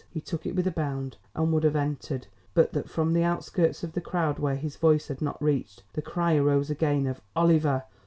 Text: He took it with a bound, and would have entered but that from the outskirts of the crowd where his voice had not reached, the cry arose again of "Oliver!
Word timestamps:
He 0.09 0.19
took 0.19 0.47
it 0.47 0.55
with 0.55 0.65
a 0.65 0.71
bound, 0.71 1.17
and 1.35 1.53
would 1.53 1.63
have 1.63 1.75
entered 1.75 2.25
but 2.55 2.73
that 2.73 2.89
from 2.89 3.13
the 3.13 3.21
outskirts 3.21 3.83
of 3.83 3.93
the 3.93 4.01
crowd 4.01 4.39
where 4.39 4.55
his 4.55 4.75
voice 4.75 5.09
had 5.09 5.21
not 5.21 5.39
reached, 5.39 5.83
the 5.93 6.01
cry 6.01 6.35
arose 6.35 6.71
again 6.71 7.05
of 7.05 7.21
"Oliver! 7.35 7.83